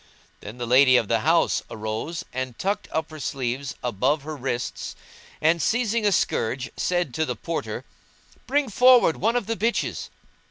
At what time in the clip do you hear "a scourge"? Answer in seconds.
6.07-6.71